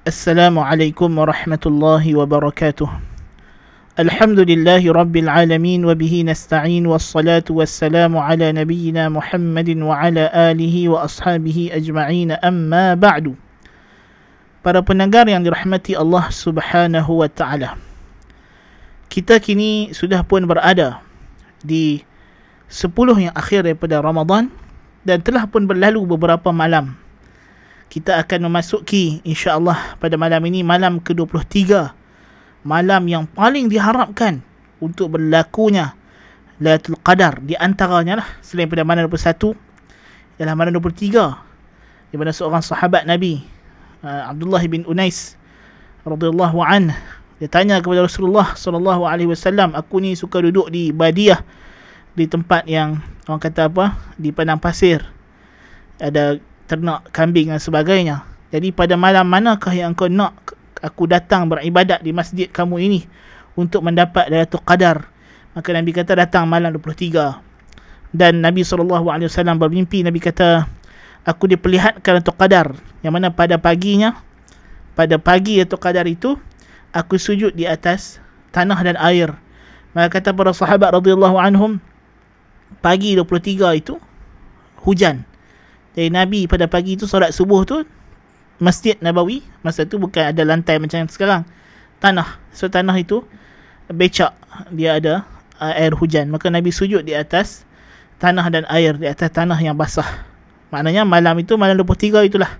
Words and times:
Assalamualaikum 0.00 1.12
warahmatullahi 1.12 2.16
wabarakatuh 2.16 2.88
Alhamdulillahi 4.00 4.88
rabbil 4.88 5.28
alamin 5.28 5.84
Wabihi 5.84 6.24
nasta'in 6.24 6.88
Wassalatu 6.88 7.60
wassalamu 7.60 8.16
ala 8.16 8.48
nabiyina 8.48 9.12
Muhammadin 9.12 9.84
Wa 9.84 10.08
ala 10.08 10.32
alihi 10.32 10.88
wa 10.88 11.04
ashabihi 11.04 11.76
ajma'ina 11.76 12.40
Amma 12.40 12.96
ba'du. 12.96 13.36
Para 14.64 14.80
penanggar 14.80 15.28
yang 15.28 15.44
dirahmati 15.44 15.92
Allah 15.92 16.32
subhanahu 16.32 17.20
wa 17.20 17.28
ta'ala. 17.28 17.76
Kita 19.12 19.36
kini 19.36 19.92
sudah 19.92 20.24
pun 20.24 20.48
berada 20.48 21.04
Di 21.60 22.00
sepuluh 22.72 23.20
yang 23.20 23.36
akhir 23.36 23.68
daripada 23.68 24.00
Ramadan 24.00 24.48
Dan 25.04 25.20
telah 25.20 25.44
pun 25.44 25.68
berlalu 25.68 26.08
beberapa 26.08 26.56
malam. 26.56 26.96
Kita 27.90 28.22
akan 28.22 28.46
memasuki 28.46 29.18
insya-Allah 29.26 29.98
pada 29.98 30.14
malam 30.14 30.38
ini 30.46 30.62
malam 30.62 31.02
ke-23. 31.02 31.90
Malam 32.62 33.02
yang 33.10 33.26
paling 33.26 33.66
diharapkan 33.66 34.46
untuk 34.78 35.18
berlakunya 35.18 35.98
Lailatul 36.60 37.00
Qadar 37.00 37.40
di 37.40 37.56
antaranya 37.56 38.20
lah 38.20 38.28
selain 38.44 38.68
pada 38.68 38.84
malam 38.84 39.08
21 39.08 39.56
ialah 40.36 40.54
malam 40.54 40.76
23 40.76 42.12
di 42.12 42.16
mana 42.20 42.30
seorang 42.36 42.60
sahabat 42.60 43.08
Nabi 43.08 43.40
uh, 44.04 44.28
Abdullah 44.28 44.60
bin 44.68 44.84
Unais 44.84 45.40
radhiyallahu 46.04 46.60
an 46.60 46.92
dia 47.40 47.48
tanya 47.48 47.80
kepada 47.80 48.04
Rasulullah 48.04 48.52
sallallahu 48.52 49.08
alaihi 49.08 49.32
wasallam 49.32 49.72
aku 49.72 50.04
ni 50.04 50.12
suka 50.12 50.44
duduk 50.44 50.68
di 50.68 50.92
Badiah 50.92 51.40
di 52.12 52.28
tempat 52.28 52.68
yang 52.68 53.00
orang 53.24 53.40
kata 53.40 53.72
apa 53.72 53.96
di 54.20 54.28
padang 54.28 54.60
pasir 54.60 55.00
ada 55.96 56.36
ternak 56.70 57.10
kambing 57.10 57.50
dan 57.50 57.58
sebagainya. 57.58 58.22
Jadi 58.54 58.70
pada 58.70 58.94
malam 58.94 59.26
manakah 59.26 59.74
yang 59.74 59.90
kau 59.90 60.06
nak 60.06 60.54
aku 60.78 61.10
datang 61.10 61.50
beribadat 61.50 61.98
di 62.06 62.14
masjid 62.14 62.46
kamu 62.46 62.78
ini 62.78 63.00
untuk 63.58 63.82
mendapat 63.82 64.30
Lailatul 64.30 64.62
Qadar? 64.62 65.10
Maka 65.58 65.74
Nabi 65.74 65.90
kata 65.90 66.14
datang 66.14 66.46
malam 66.46 66.70
23 66.78 68.14
dan 68.14 68.38
Nabi 68.38 68.62
SAW 68.62 69.02
bermimpi 69.58 70.06
Nabi 70.06 70.22
kata 70.22 70.70
aku 71.26 71.50
diperlihatkan 71.50 72.22
Lailatul 72.22 72.38
Qadar. 72.38 72.78
Yang 73.02 73.12
mana 73.18 73.28
pada 73.34 73.58
paginya 73.58 74.22
pada 74.94 75.18
pagi 75.18 75.58
Lailatul 75.58 75.82
Qadar 75.82 76.06
itu 76.06 76.38
aku 76.94 77.18
sujud 77.18 77.50
di 77.50 77.66
atas 77.66 78.22
tanah 78.54 78.78
dan 78.78 78.94
air. 79.02 79.34
Maka 79.90 80.22
kata 80.22 80.30
para 80.30 80.54
sahabat 80.54 80.94
radhiyallahu 80.94 81.34
anhum 81.34 81.82
pagi 82.78 83.18
23 83.18 83.82
itu 83.82 83.98
hujan 84.86 85.26
jadi 85.94 86.08
Nabi 86.10 86.46
pada 86.46 86.70
pagi 86.70 86.94
itu 86.94 87.06
solat 87.06 87.34
subuh 87.34 87.66
tu 87.66 87.82
Masjid 88.60 88.94
Nabawi 89.00 89.40
masa 89.64 89.88
tu 89.88 89.96
bukan 89.96 90.30
ada 90.30 90.42
lantai 90.44 90.76
macam 90.76 91.08
sekarang. 91.08 91.48
Tanah. 91.98 92.36
So 92.52 92.68
tanah 92.68 92.92
itu 93.00 93.24
becak 93.88 94.36
dia 94.70 95.00
ada 95.00 95.24
uh, 95.56 95.72
air 95.72 95.96
hujan. 95.96 96.28
Maka 96.28 96.52
Nabi 96.52 96.68
sujud 96.68 97.02
di 97.02 97.16
atas 97.16 97.64
tanah 98.20 98.46
dan 98.52 98.64
air 98.68 99.00
di 99.00 99.08
atas 99.08 99.32
tanah 99.32 99.56
yang 99.58 99.74
basah. 99.74 100.28
Maknanya 100.70 101.08
malam 101.08 101.40
itu 101.40 101.56
malam 101.56 101.74
23 101.82 102.30
itulah 102.30 102.52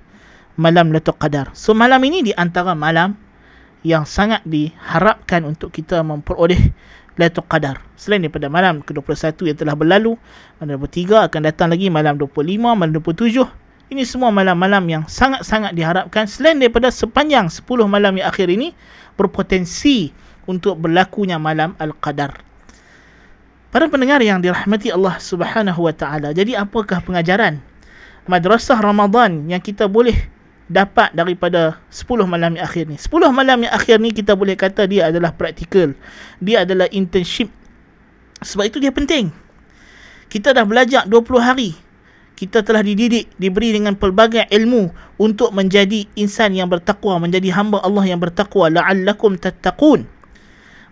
malam 0.56 0.90
Lailatul 0.90 1.20
Qadar. 1.20 1.52
So 1.52 1.76
malam 1.76 2.00
ini 2.02 2.26
di 2.26 2.32
antara 2.34 2.72
malam 2.72 3.14
yang 3.84 4.08
sangat 4.08 4.44
diharapkan 4.48 5.44
untuk 5.44 5.72
kita 5.72 6.00
memperoleh 6.00 6.72
Lailatul 7.18 7.46
Qadar. 7.50 7.82
Selain 7.98 8.22
daripada 8.22 8.46
malam 8.46 8.84
ke-21 8.84 9.50
yang 9.50 9.58
telah 9.58 9.74
berlalu, 9.74 10.14
malam 10.62 10.78
23 10.82 11.26
akan 11.30 11.40
datang 11.46 11.68
lagi 11.72 11.90
malam 11.90 12.14
25, 12.18 12.76
malam 12.76 12.92
27. 12.94 13.46
Ini 13.90 14.06
semua 14.06 14.30
malam-malam 14.30 14.86
yang 14.86 15.02
sangat-sangat 15.10 15.74
diharapkan 15.74 16.30
selain 16.30 16.62
daripada 16.62 16.94
sepanjang 16.94 17.50
10 17.50 17.66
malam 17.90 18.14
yang 18.14 18.30
akhir 18.30 18.46
ini 18.46 18.70
berpotensi 19.18 20.14
untuk 20.46 20.78
berlakunya 20.78 21.42
malam 21.42 21.74
Al-Qadar. 21.74 22.38
Para 23.70 23.86
pendengar 23.86 24.22
yang 24.22 24.42
dirahmati 24.42 24.90
Allah 24.94 25.18
Subhanahu 25.18 25.86
wa 25.86 25.94
taala. 25.94 26.30
Jadi 26.34 26.58
apakah 26.58 27.02
pengajaran 27.02 27.62
madrasah 28.30 28.78
Ramadan 28.78 29.46
yang 29.50 29.62
kita 29.62 29.86
boleh 29.86 30.26
dapat 30.70 31.10
daripada 31.10 31.82
10 31.90 32.30
malam 32.30 32.54
yang 32.54 32.62
akhir 32.62 32.86
ni. 32.86 32.94
10 32.94 33.10
malam 33.34 33.66
yang 33.66 33.74
akhir 33.74 33.98
ni 33.98 34.14
kita 34.14 34.38
boleh 34.38 34.54
kata 34.54 34.86
dia 34.86 35.10
adalah 35.10 35.34
praktikal. 35.34 35.90
Dia 36.38 36.62
adalah 36.62 36.86
internship. 36.94 37.50
Sebab 38.40 38.70
itu 38.70 38.78
dia 38.78 38.94
penting. 38.94 39.34
Kita 40.30 40.54
dah 40.54 40.62
belajar 40.62 41.10
20 41.10 41.42
hari. 41.42 41.74
Kita 42.38 42.64
telah 42.64 42.80
dididik, 42.80 43.28
diberi 43.36 43.74
dengan 43.74 43.98
pelbagai 43.98 44.48
ilmu 44.48 44.88
untuk 45.20 45.52
menjadi 45.52 46.08
insan 46.16 46.56
yang 46.56 46.72
bertakwa, 46.72 47.20
menjadi 47.20 47.52
hamba 47.52 47.82
Allah 47.84 48.06
yang 48.06 48.22
bertakwa. 48.22 48.72
La'allakum 48.72 49.36
tattaqun. 49.36 50.06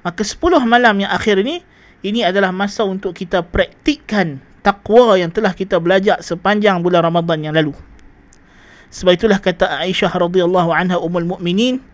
Maka 0.04 0.20
10 0.26 0.68
malam 0.68 1.06
yang 1.06 1.08
akhir 1.14 1.40
ni, 1.40 1.64
ini 2.04 2.20
adalah 2.26 2.52
masa 2.52 2.84
untuk 2.84 3.16
kita 3.16 3.40
praktikkan 3.46 4.42
takwa 4.60 5.16
yang 5.16 5.32
telah 5.32 5.56
kita 5.56 5.80
belajar 5.80 6.20
sepanjang 6.20 6.84
bulan 6.84 7.06
Ramadan 7.06 7.40
yang 7.40 7.54
lalu. 7.56 7.72
Sebab 8.88 9.12
itulah 9.20 9.38
kata 9.40 9.84
Aisyah 9.84 10.12
radhiyallahu 10.16 10.72
anha 10.72 10.96
ummul 10.96 11.36
mukminin 11.36 11.84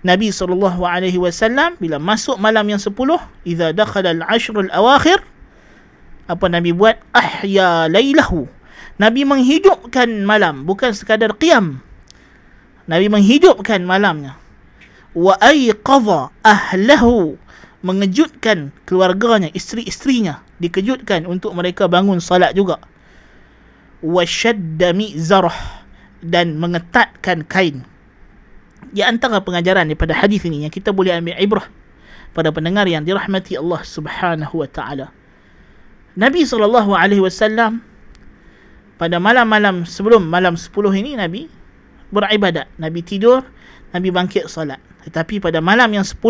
Nabi 0.00 0.32
sallallahu 0.32 0.80
alaihi 0.82 1.20
wasallam 1.20 1.76
bila 1.76 2.00
masuk 2.00 2.40
malam 2.40 2.64
yang 2.66 2.80
10 2.80 2.96
idza 3.44 3.76
dakhala 3.76 4.16
al-ashr 4.16 4.56
al-awakhir 4.56 5.20
apa 6.30 6.46
Nabi 6.46 6.70
buat? 6.70 6.96
Ahya 7.10 7.90
lailahu 7.90 8.46
Nabi 9.00 9.24
menghidupkan 9.24 10.28
malam 10.28 10.68
bukan 10.68 10.92
sekadar 10.92 11.32
qiyam. 11.40 11.80
Nabi 12.84 13.08
menghidupkan 13.08 13.80
malamnya. 13.80 14.36
Wa 15.16 15.40
ayqadha 15.40 16.28
ahlahu 16.44 17.40
mengejutkan 17.80 18.68
keluarganya 18.84 19.48
isteri-isterinya 19.56 20.44
dikejutkan 20.60 21.24
untuk 21.24 21.56
mereka 21.56 21.88
bangun 21.88 22.20
salat 22.20 22.52
juga. 22.52 22.76
Wa 24.04 24.20
shadda 24.28 24.92
mizarah 24.92 25.79
dan 26.20 26.56
mengetatkan 26.60 27.44
kain. 27.48 27.84
Di 28.90 29.04
antara 29.04 29.40
pengajaran 29.40 29.88
daripada 29.88 30.16
hadis 30.16 30.44
ini 30.44 30.64
yang 30.66 30.72
kita 30.72 30.90
boleh 30.90 31.16
ambil 31.16 31.36
ibrah 31.36 31.66
pada 32.32 32.50
pendengar 32.54 32.86
yang 32.86 33.04
dirahmati 33.04 33.56
Allah 33.58 33.80
Subhanahu 33.84 34.54
wa 34.60 34.68
taala. 34.68 35.12
Nabi 36.18 36.42
sallallahu 36.42 36.90
alaihi 36.92 37.22
wasallam 37.22 37.80
pada 38.98 39.16
malam-malam 39.16 39.88
sebelum 39.88 40.26
malam 40.26 40.58
10 40.58 40.74
ini 41.00 41.16
Nabi 41.16 41.48
beribadat. 42.12 42.68
Nabi 42.76 43.00
tidur, 43.00 43.46
Nabi 43.94 44.12
bangkit 44.12 44.50
salat. 44.50 44.82
Tetapi 45.06 45.40
pada 45.40 45.64
malam 45.64 45.88
yang 45.94 46.04
10 46.04 46.20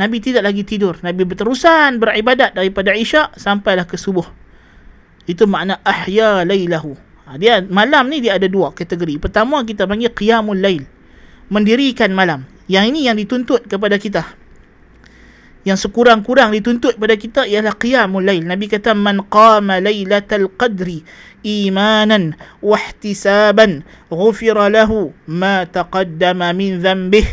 Nabi 0.00 0.24
tidak 0.24 0.48
lagi 0.48 0.64
tidur. 0.64 0.96
Nabi 1.04 1.28
berterusan 1.28 2.00
beribadat 2.00 2.56
daripada 2.56 2.96
Isyak 2.96 3.36
sampailah 3.36 3.84
ke 3.84 4.00
subuh. 4.00 4.24
Itu 5.28 5.44
makna 5.44 5.84
ahya 5.84 6.48
lailahu. 6.48 6.96
Ha, 7.22 7.38
dia 7.38 7.62
malam 7.62 8.10
ni 8.10 8.18
dia 8.18 8.34
ada 8.36 8.50
dua 8.50 8.74
kategori. 8.74 9.22
Pertama 9.22 9.62
kita 9.62 9.86
panggil 9.86 10.10
qiyamul 10.10 10.58
lail. 10.58 10.82
Mendirikan 11.52 12.10
malam. 12.10 12.48
Yang 12.66 12.84
ini 12.94 13.00
yang 13.06 13.16
dituntut 13.18 13.68
kepada 13.68 13.98
kita. 14.00 14.24
Yang 15.62 15.86
sekurang-kurang 15.86 16.50
dituntut 16.50 16.98
kepada 16.98 17.14
kita 17.14 17.40
ialah 17.46 17.78
qiyamul 17.78 18.26
lail. 18.26 18.42
Nabi 18.42 18.66
kata 18.66 18.98
man 18.98 19.22
qama 19.30 19.78
lailatal 19.78 20.50
qadri 20.58 21.06
imanan 21.46 22.38
wa 22.62 22.78
ihtisaban 22.78 23.86
ghufira 24.10 24.70
lahu 24.70 25.14
ma 25.30 25.62
taqaddama 25.66 26.50
min 26.54 26.82
dhanbih. 26.82 27.26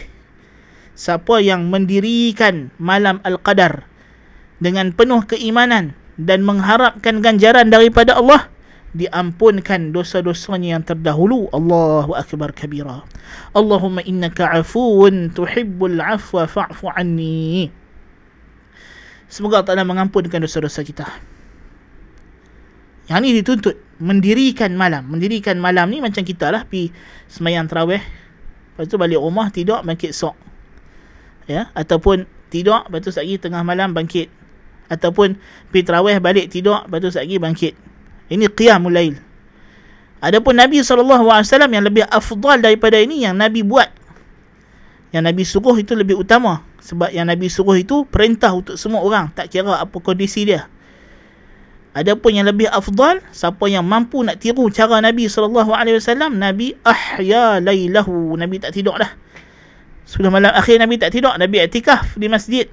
Siapa 0.94 1.39
yang 1.39 1.71
mendirikan 1.71 2.75
malam 2.75 3.23
al-qadar 3.23 3.88
dengan 4.59 4.91
penuh 4.91 5.23
keimanan 5.23 5.95
dan 6.19 6.44
mengharapkan 6.44 7.23
ganjaran 7.23 7.71
daripada 7.71 8.19
Allah, 8.19 8.51
diampunkan 8.94 9.94
dosa-dosanya 9.94 10.79
yang 10.79 10.83
terdahulu. 10.85 11.50
Allahu 11.53 12.17
akbar 12.17 12.53
kabira. 12.53 13.05
Allahumma 13.53 14.01
innaka 14.01 14.50
afuun 14.50 15.30
tuhibbul 15.33 16.01
afwa 16.01 16.50
fa'fu 16.50 16.89
anni. 16.97 17.69
Semoga 19.30 19.62
Allah 19.62 19.77
Ta'ala 19.77 19.86
mengampunkan 19.86 20.41
dosa-dosa 20.41 20.81
kita. 20.81 21.06
Yang 23.09 23.19
ini 23.21 23.31
dituntut. 23.41 23.75
Mendirikan 24.01 24.74
malam. 24.74 25.06
Mendirikan 25.06 25.62
malam 25.62 25.92
ni 25.92 26.00
macam 26.00 26.24
kita 26.24 26.56
lah 26.56 26.63
Pergi 26.63 26.89
semayang 27.27 27.68
terawih. 27.68 28.00
Lepas 28.00 28.88
tu 28.88 28.95
balik 28.95 29.19
rumah 29.19 29.51
Tidur 29.51 29.83
bangkit 29.83 30.15
sok 30.15 30.39
Ya 31.51 31.68
Ataupun 31.75 32.24
tidur 32.47 32.80
Lepas 32.88 33.03
tu 33.03 33.12
lagi 33.12 33.35
tengah 33.35 33.59
malam 33.59 33.92
bangkit. 33.92 34.31
Ataupun 34.88 35.35
pergi 35.68 35.83
terawih 35.83 36.15
balik 36.24 36.47
tidur 36.47 36.80
Lepas 36.88 36.97
tu 37.03 37.09
lagi 37.12 37.35
bangkit 37.35 37.74
ini 38.30 38.46
qiyamul 38.48 38.94
lail. 38.94 39.18
Adapun 40.20 40.60
Nabi 40.60 40.84
SAW 40.84 41.24
yang 41.72 41.86
lebih 41.86 42.04
afdal 42.08 42.60
daripada 42.60 43.00
ini 43.00 43.24
yang 43.24 43.40
Nabi 43.40 43.64
buat. 43.64 43.88
Yang 45.16 45.24
Nabi 45.26 45.44
suruh 45.48 45.76
itu 45.80 45.96
lebih 45.96 46.20
utama. 46.20 46.62
Sebab 46.84 47.10
yang 47.10 47.28
Nabi 47.28 47.48
suruh 47.48 47.76
itu 47.76 48.04
perintah 48.06 48.52
untuk 48.54 48.76
semua 48.76 49.02
orang. 49.02 49.31
Tak 49.31 49.50
kira 49.50 49.80
apa 49.80 49.98
kondisi 50.04 50.44
dia. 50.44 50.68
Adapun 51.90 52.38
yang 52.38 52.46
lebih 52.46 52.70
afdal, 52.70 53.18
siapa 53.34 53.66
yang 53.66 53.81
mampu 53.81 54.22
nak 54.22 54.38
tiru 54.38 54.70
cara 54.70 55.02
Nabi 55.02 55.26
SAW, 55.26 55.66
Nabi 56.30 56.78
ahya 56.86 57.58
laylahu. 57.58 58.38
Nabi 58.38 58.62
tak 58.62 58.78
tidur 58.78 59.00
dah. 59.00 59.10
10 60.06 60.30
malam 60.30 60.54
akhir 60.54 60.81
Nabi 60.81 61.02
tak 61.02 61.14
tidur, 61.14 61.34
Nabi 61.38 61.62
iktikaf 61.66 62.18
di 62.18 62.30
masjid. 62.30 62.66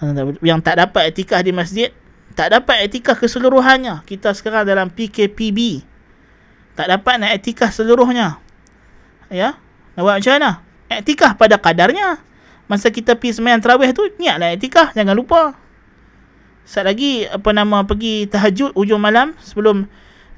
Ha, 0.00 0.12
yang 0.44 0.60
tak 0.60 0.80
dapat 0.80 1.12
iktikaf 1.12 1.40
di 1.44 1.52
masjid, 1.52 1.90
tak 2.34 2.54
dapat 2.54 2.86
iktikaf 2.86 3.18
keseluruhannya. 3.18 4.04
Kita 4.04 4.34
sekarang 4.36 4.68
dalam 4.68 4.92
PKPB. 4.92 5.82
Tak 6.78 6.86
dapat 6.86 7.14
nak 7.18 7.34
iktikaf 7.38 7.74
seluruhnya. 7.74 8.38
Ya? 9.32 9.58
Nak 9.98 10.02
buat 10.06 10.16
macam 10.22 10.32
mana? 10.38 10.50
Iktikaf 10.88 11.34
pada 11.34 11.58
kadarnya. 11.58 12.22
Masa 12.68 12.92
kita 12.92 13.16
pergi 13.16 13.40
semayang 13.40 13.64
terawih 13.64 13.90
tu, 13.96 14.06
niatlah 14.20 14.54
iktikaf. 14.54 14.94
Jangan 14.94 15.16
lupa. 15.16 15.56
Saat 16.68 16.86
lagi, 16.86 17.24
apa 17.24 17.50
nama, 17.50 17.82
pergi 17.82 18.28
tahajud 18.28 18.76
ujung 18.76 19.00
malam 19.00 19.32
sebelum 19.40 19.88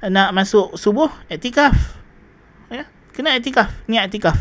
nak 0.00 0.30
masuk 0.32 0.78
subuh, 0.78 1.10
iktikaf. 1.28 1.74
Ya? 2.70 2.86
Kena 3.12 3.34
iktikaf. 3.36 3.68
Niat 3.90 4.08
iktikaf. 4.08 4.38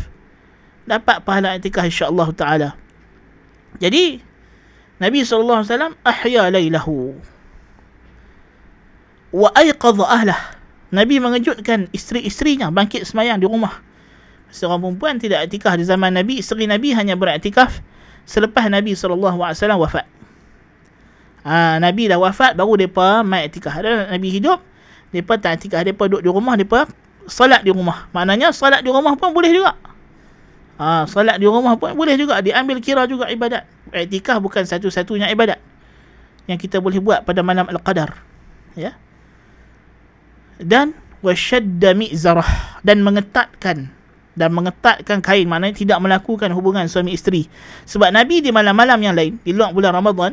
Dapat 0.86 1.26
pahala 1.26 1.58
iktikaf 1.58 1.84
insyaAllah 1.84 2.30
ta'ala. 2.32 2.70
Jadi, 3.82 4.22
Nabi 5.00 5.24
SAW 5.24 5.66
ahya 6.04 6.48
laylahu 6.48 7.16
wa 9.30 9.48
ayqadha 9.54 10.04
ahlah. 10.06 10.40
Nabi 10.90 11.22
mengejutkan 11.22 11.86
isteri-isterinya 11.94 12.74
bangkit 12.74 13.06
semayang 13.06 13.38
di 13.38 13.46
rumah. 13.46 13.78
Seorang 14.50 14.82
perempuan 14.82 15.22
tidak 15.22 15.46
iktikaf 15.46 15.78
di 15.78 15.86
zaman 15.86 16.18
Nabi, 16.18 16.42
isteri 16.42 16.66
Nabi 16.66 16.90
hanya 16.90 17.14
beriktikaf 17.14 17.78
selepas 18.26 18.66
Nabi 18.66 18.98
SAW 18.98 19.38
wafat. 19.78 20.06
Ha, 21.46 21.78
Nabi 21.78 22.10
dah 22.10 22.18
wafat 22.18 22.58
baru 22.58 22.74
depa 22.74 23.22
mai 23.22 23.46
iktikaf. 23.46 23.78
Nabi 24.10 24.28
hidup, 24.34 24.58
depa 25.14 25.38
tak 25.38 25.62
iktikaf, 25.62 25.86
depa 25.86 26.10
duduk 26.10 26.26
di 26.26 26.30
rumah, 26.34 26.58
depa 26.58 26.90
salat 27.30 27.62
di 27.62 27.70
rumah. 27.70 28.10
Maknanya 28.10 28.50
salat 28.50 28.82
di 28.82 28.90
rumah 28.90 29.14
pun 29.14 29.30
boleh 29.30 29.54
juga. 29.54 29.78
Ha, 30.82 31.06
salat 31.06 31.38
di 31.38 31.46
rumah 31.46 31.78
pun 31.78 31.94
boleh 31.94 32.18
juga 32.18 32.42
diambil 32.42 32.82
kira 32.82 33.06
juga 33.06 33.30
ibadat. 33.30 33.62
Iktikaf 33.94 34.42
bukan 34.42 34.66
satu-satunya 34.66 35.30
ibadat 35.30 35.62
yang 36.50 36.58
kita 36.58 36.82
boleh 36.82 36.98
buat 36.98 37.22
pada 37.22 37.46
malam 37.46 37.70
al-qadar. 37.70 38.18
Ya 38.74 38.98
dan 40.60 40.92
wasyadda 41.24 41.96
mi'zarah. 41.96 42.80
Dan 42.84 43.04
mengetatkan. 43.04 43.88
Dan 44.36 44.50
mengetatkan 44.56 45.20
kain. 45.20 45.48
Maknanya 45.48 45.76
tidak 45.76 45.98
melakukan 46.00 46.52
hubungan 46.52 46.88
suami 46.88 47.16
isteri. 47.16 47.48
Sebab 47.88 48.12
Nabi 48.12 48.44
di 48.44 48.52
malam-malam 48.52 49.00
yang 49.00 49.16
lain 49.16 49.36
di 49.42 49.52
luar 49.52 49.72
bulan 49.72 49.96
Ramadan 49.96 50.32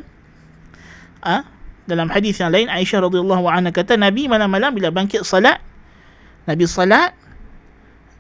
ha, 1.24 1.44
dalam 1.88 2.12
hadis 2.12 2.40
yang 2.40 2.52
lain 2.52 2.68
Aisyah 2.68 3.08
radhiyallahu 3.08 3.48
anha 3.48 3.72
kata 3.72 3.96
Nabi 3.96 4.28
malam-malam 4.28 4.76
bila 4.76 4.92
bangkit 4.92 5.24
salat 5.24 5.60
Nabi 6.48 6.64
salat 6.68 7.12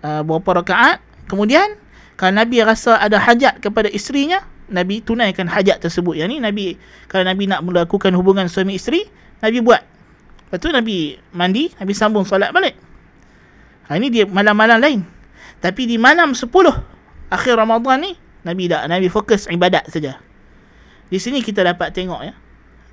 uh, 0.03 0.23
berapa 0.23 0.63
rakaat. 0.63 0.99
Kemudian 1.27 1.75
kalau 2.19 2.35
Nabi 2.35 2.63
rasa 2.63 2.99
ada 2.99 3.19
hajat 3.19 3.59
kepada 3.63 3.87
isterinya 3.91 4.43
Nabi 4.67 4.99
tunaikan 4.99 5.47
hajat 5.47 5.79
tersebut. 5.79 6.19
Yang 6.19 6.29
ni 6.35 6.37
Nabi 6.43 6.65
kalau 7.07 7.23
Nabi 7.23 7.47
nak 7.47 7.63
melakukan 7.63 8.11
hubungan 8.15 8.51
suami 8.51 8.75
isteri 8.75 9.07
Nabi 9.39 9.63
buat 9.63 9.96
Lepas 10.47 10.63
tu 10.63 10.71
Nabi 10.71 11.19
mandi, 11.35 11.67
Nabi 11.75 11.91
sambung 11.91 12.23
solat 12.23 12.55
balik. 12.55 12.79
Ha, 13.91 13.99
ini 13.99 14.07
dia 14.07 14.23
malam-malam 14.23 14.79
lain. 14.79 15.03
Tapi 15.59 15.83
di 15.83 15.99
malam 15.99 16.31
10 16.31 16.47
akhir 17.27 17.53
Ramadan 17.59 17.99
ni, 17.99 18.15
Nabi 18.47 18.71
tak. 18.71 18.87
Nabi 18.87 19.11
fokus 19.11 19.51
ibadat 19.51 19.91
saja. 19.91 20.23
Di 21.11 21.19
sini 21.19 21.43
kita 21.43 21.67
dapat 21.67 21.91
tengok 21.91 22.21
ya. 22.23 22.31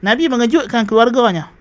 Nabi 0.02 0.26
mengejutkan 0.26 0.82
keluarganya 0.82 1.54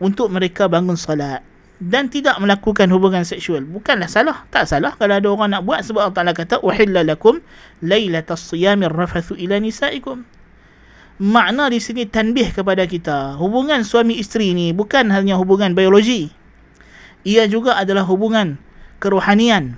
untuk 0.00 0.32
mereka 0.32 0.64
bangun 0.64 0.96
solat 0.96 1.44
dan 1.78 2.08
tidak 2.08 2.40
melakukan 2.40 2.88
hubungan 2.88 3.22
seksual. 3.22 3.62
Bukanlah 3.68 4.08
salah. 4.10 4.48
Tak 4.48 4.66
salah 4.66 4.96
kalau 4.96 5.14
ada 5.14 5.28
orang 5.28 5.52
nak 5.54 5.62
buat 5.68 5.84
sebab 5.84 6.10
Allah 6.10 6.16
Ta'ala 6.16 6.32
kata, 6.34 6.58
وَحِلَّ 6.64 6.96
لَكُمْ 7.04 7.34
لَيْلَةَ 7.86 8.26
rafathu 8.26 8.82
الرَّفَثُ 8.82 9.28
إِلَى 9.38 9.60
makna 11.18 11.66
di 11.66 11.82
sini 11.82 12.06
tanbih 12.06 12.54
kepada 12.54 12.86
kita. 12.86 13.34
Hubungan 13.36 13.82
suami 13.82 14.16
isteri 14.22 14.54
ni 14.54 14.70
bukan 14.70 15.10
hanya 15.10 15.34
hubungan 15.34 15.74
biologi. 15.74 16.30
Ia 17.26 17.50
juga 17.50 17.74
adalah 17.74 18.06
hubungan 18.06 18.56
kerohanian. 19.02 19.74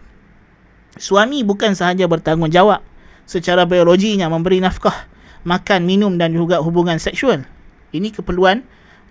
Suami 1.01 1.41
bukan 1.41 1.73
sahaja 1.73 2.05
bertanggungjawab 2.05 2.85
secara 3.25 3.65
biologinya 3.65 4.29
memberi 4.29 4.61
nafkah, 4.61 5.09
makan, 5.49 5.89
minum 5.89 6.21
dan 6.21 6.37
juga 6.37 6.61
hubungan 6.61 7.01
seksual. 7.01 7.49
Ini 7.91 8.13
keperluan 8.13 8.61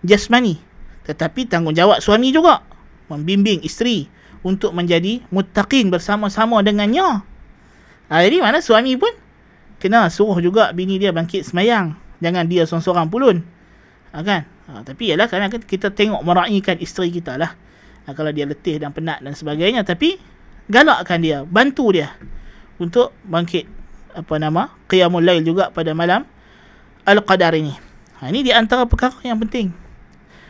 jasmani. 0.05 0.61
Tetapi 1.09 1.49
tanggungjawab 1.49 1.97
suami 2.05 2.29
juga 2.29 2.61
membimbing 3.09 3.65
isteri 3.65 4.05
untuk 4.45 4.77
menjadi 4.77 5.25
muttaqin 5.33 5.89
bersama-sama 5.89 6.61
dengannya. 6.61 7.25
Ha, 8.13 8.21
jadi 8.21 8.37
mana 8.45 8.61
suami 8.61 8.93
pun 8.93 9.09
kena 9.81 10.13
suruh 10.13 10.37
juga 10.37 10.69
bini 10.77 11.01
dia 11.01 11.09
bangkit 11.09 11.49
semayang 11.49 11.97
jangan 12.23 12.45
dia 12.47 12.63
seorang-seorang 12.67 13.07
pulun. 13.11 13.37
Ha, 14.15 14.21
kan? 14.23 14.45
Ha, 14.69 14.81
tapi 14.85 15.11
ialah 15.11 15.27
kerana 15.29 15.49
kita 15.49 15.93
tengok 15.93 16.21
meraihkan 16.21 16.77
isteri 16.77 17.09
kita 17.09 17.35
lah. 17.39 17.55
Ha, 18.05 18.13
kalau 18.13 18.29
dia 18.29 18.45
letih 18.45 18.77
dan 18.79 18.93
penat 18.93 19.21
dan 19.23 19.33
sebagainya. 19.33 19.81
Tapi 19.85 20.17
galakkan 20.69 21.19
dia 21.19 21.43
bantu 21.45 21.89
dia 21.93 22.13
untuk 22.77 23.11
bangkit 23.25 23.65
apa 24.13 24.35
nama 24.41 24.73
qiyamul 24.89 25.21
lail 25.21 25.45
juga 25.45 25.69
pada 25.69 25.93
malam 25.93 26.25
al-qadar 27.05 27.53
ini. 27.57 27.73
Ha, 28.21 28.29
ini 28.29 28.45
di 28.45 28.51
antara 28.51 28.85
perkara 28.85 29.15
yang 29.23 29.39
penting. 29.41 29.71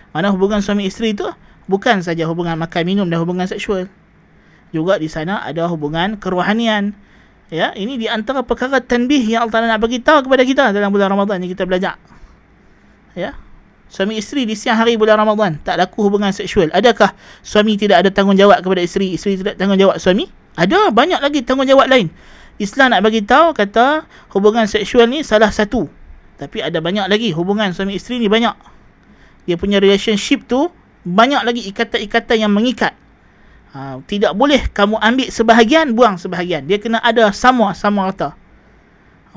Mana 0.10 0.34
hubungan 0.34 0.60
suami 0.60 0.90
isteri 0.90 1.14
itu 1.14 1.28
bukan 1.70 2.02
saja 2.02 2.26
hubungan 2.26 2.58
makan 2.58 2.84
minum 2.88 3.06
dan 3.06 3.22
hubungan 3.22 3.46
seksual. 3.46 3.86
Juga 4.74 4.98
di 4.98 5.10
sana 5.10 5.42
ada 5.46 5.66
hubungan 5.70 6.18
kerohanian 6.18 6.98
Ya, 7.50 7.74
ini 7.74 7.98
di 7.98 8.06
antara 8.06 8.46
perkara 8.46 8.78
tanbih 8.78 9.26
yang 9.26 9.46
Allah 9.46 9.54
Taala 9.58 9.68
nak 9.74 9.82
bagi 9.82 9.98
tahu 9.98 10.30
kepada 10.30 10.46
kita 10.46 10.64
dalam 10.70 10.94
bulan 10.94 11.10
Ramadan 11.10 11.42
ni 11.42 11.50
kita 11.50 11.66
belajar. 11.66 11.98
Ya. 13.18 13.34
Suami 13.90 14.22
isteri 14.22 14.46
di 14.46 14.54
siang 14.54 14.78
hari 14.78 15.02
bulan 15.02 15.18
Ramadan 15.18 15.58
tak 15.66 15.82
laku 15.82 16.06
hubungan 16.06 16.30
seksual. 16.30 16.70
Adakah 16.70 17.10
suami 17.42 17.74
tidak 17.74 18.06
ada 18.06 18.14
tanggungjawab 18.14 18.62
kepada 18.62 18.86
isteri, 18.86 19.18
isteri 19.18 19.42
tidak 19.42 19.58
tanggungjawab 19.58 19.98
suami? 19.98 20.30
Ada 20.54 20.94
banyak 20.94 21.18
lagi 21.18 21.42
tanggungjawab 21.42 21.90
lain. 21.90 22.14
Islam 22.62 22.94
nak 22.94 23.02
bagi 23.02 23.26
tahu 23.26 23.58
kata 23.58 24.06
hubungan 24.38 24.70
seksual 24.70 25.10
ni 25.10 25.26
salah 25.26 25.50
satu. 25.50 25.90
Tapi 26.38 26.62
ada 26.62 26.78
banyak 26.78 27.10
lagi 27.10 27.34
hubungan 27.34 27.74
suami 27.74 27.98
isteri 27.98 28.22
ni 28.22 28.30
banyak. 28.30 28.54
Dia 29.50 29.58
punya 29.58 29.82
relationship 29.82 30.46
tu 30.46 30.70
banyak 31.02 31.42
lagi 31.42 31.66
ikatan-ikatan 31.66 32.46
yang 32.46 32.54
mengikat. 32.54 32.94
Ha, 33.70 34.02
tidak 34.10 34.34
boleh 34.34 34.66
kamu 34.74 34.98
ambil 34.98 35.30
sebahagian, 35.30 35.94
buang 35.94 36.18
sebahagian. 36.18 36.66
Dia 36.66 36.82
kena 36.82 36.98
ada 37.06 37.30
sama, 37.30 37.70
sama 37.78 38.10
rata. 38.10 38.34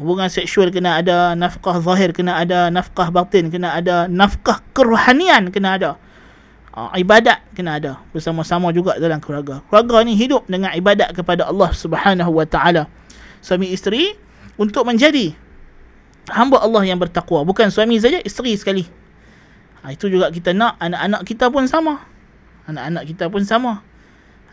Hubungan 0.01 0.33
seksual 0.33 0.73
kena 0.73 1.05
ada, 1.05 1.37
nafkah 1.37 1.77
zahir 1.85 2.17
kena 2.17 2.41
ada, 2.41 2.73
nafkah 2.73 3.13
batin 3.13 3.53
kena 3.53 3.77
ada, 3.77 4.09
nafkah 4.09 4.65
kerohanian 4.73 5.53
kena 5.53 5.77
ada. 5.77 5.91
Ha, 6.73 6.97
ibadat 6.97 7.45
kena 7.53 7.77
ada 7.77 8.01
bersama-sama 8.17 8.73
juga 8.73 8.97
dalam 8.97 9.21
keluarga. 9.21 9.61
Keluarga 9.69 10.01
ni 10.09 10.17
hidup 10.17 10.49
dengan 10.49 10.73
ibadat 10.73 11.13
kepada 11.13 11.45
Allah 11.45 11.69
Subhanahu 11.77 12.33
Wa 12.33 12.49
Taala. 12.49 12.89
Suami 13.45 13.69
isteri 13.69 14.17
untuk 14.57 14.89
menjadi 14.89 15.37
hamba 16.33 16.65
Allah 16.65 16.89
yang 16.89 16.97
bertakwa. 16.97 17.45
Bukan 17.45 17.69
suami 17.69 18.01
saja, 18.01 18.17
isteri 18.25 18.57
sekali. 18.57 18.89
Ha, 19.85 19.93
itu 19.93 20.09
juga 20.09 20.33
kita 20.33 20.57
nak 20.57 20.81
anak-anak 20.81 21.21
kita 21.29 21.53
pun 21.53 21.69
sama. 21.69 22.01
Anak-anak 22.65 23.05
kita 23.13 23.29
pun 23.29 23.45
sama. 23.45 23.85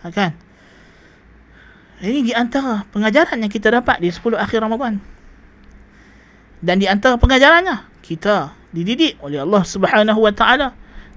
Ha, 0.03 0.11
kan? 0.11 0.31
Ini 1.99 2.23
di 2.23 2.31
antara 2.31 2.87
pengajaran 2.95 3.43
yang 3.43 3.51
kita 3.51 3.75
dapat 3.75 3.99
di 3.99 4.07
10 4.07 4.39
akhir 4.39 4.63
Ramadan. 4.63 5.03
Dan 6.63 6.79
di 6.79 6.87
antara 6.87 7.19
pengajarannya, 7.19 8.03
kita 8.03 8.55
dididik 8.71 9.19
oleh 9.19 9.43
Allah 9.43 9.63
Subhanahu 9.63 10.19
Wa 10.23 10.33
Taala 10.35 10.67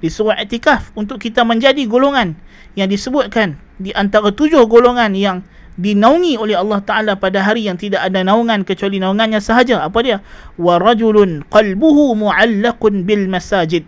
di 0.02 0.10
surah 0.10 0.42
I'tikaf 0.42 0.90
untuk 0.98 1.22
kita 1.22 1.46
menjadi 1.46 1.86
golongan 1.86 2.34
yang 2.74 2.90
disebutkan 2.90 3.54
di 3.78 3.94
antara 3.94 4.34
tujuh 4.34 4.66
golongan 4.66 5.14
yang 5.14 5.46
dinaungi 5.78 6.36
oleh 6.36 6.58
Allah 6.58 6.82
Taala 6.82 7.12
pada 7.14 7.46
hari 7.46 7.70
yang 7.70 7.78
tidak 7.78 8.02
ada 8.02 8.20
naungan 8.26 8.66
kecuali 8.66 8.98
naungannya 8.98 9.38
sahaja. 9.38 9.86
Apa 9.86 9.98
dia? 10.02 10.18
Wa 10.58 10.82
rajulun 10.82 11.46
qalbuhu 11.48 12.18
mu'allaqun 12.18 13.06
bil 13.06 13.30
masajid. 13.30 13.86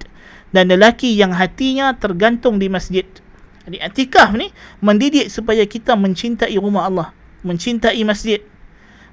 Dan 0.55 0.71
lelaki 0.71 1.19
yang 1.19 1.35
hatinya 1.35 1.99
tergantung 1.99 2.63
di 2.63 2.71
masjid. 2.71 3.03
Jadi 3.64 3.80
atikaf 3.80 4.37
ni 4.37 4.52
mendidik 4.85 5.33
supaya 5.33 5.64
kita 5.64 5.97
mencintai 5.97 6.52
rumah 6.61 6.85
Allah, 6.88 7.09
mencintai 7.40 8.00
masjid. 8.04 8.44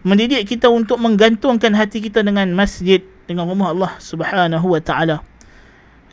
Mendidik 0.03 0.43
kita 0.49 0.67
untuk 0.67 0.99
menggantungkan 0.99 1.71
hati 1.77 2.01
kita 2.03 2.25
dengan 2.25 2.51
masjid, 2.51 2.99
dengan 3.29 3.47
rumah 3.47 3.71
Allah 3.71 3.91
Subhanahu 4.01 4.75
wa 4.75 4.81
taala. 4.83 5.23